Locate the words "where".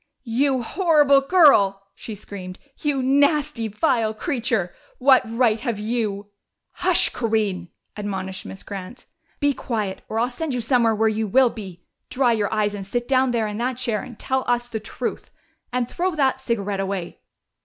10.95-11.07